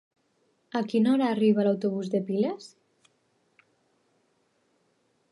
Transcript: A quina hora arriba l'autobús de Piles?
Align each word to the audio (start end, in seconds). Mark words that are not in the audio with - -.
A 0.77 0.79
quina 0.93 1.09
hora 1.15 1.25
arriba 1.33 1.65
l'autobús 1.67 2.09
de 2.13 2.21
Piles? 2.29 2.69